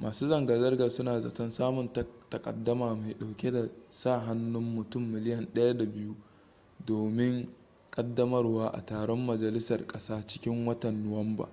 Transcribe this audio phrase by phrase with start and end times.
[0.00, 1.92] masu zanga-zangar suna zaton samun
[2.30, 6.14] takaddama mai dauke da sa hannun mutum miliyan 1.2
[6.86, 7.48] domin
[7.90, 11.48] kaddamarwa a taron majalisar kasa cikin watan nuwamba